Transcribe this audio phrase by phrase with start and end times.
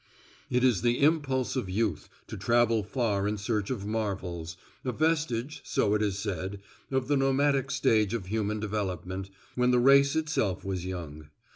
[0.49, 5.61] It is the impulse of youth to travel far in search of marvels, a vestige,
[5.63, 10.65] so it is said, of the nomadic stage of human development, when the race itself
[10.65, 11.27] was young.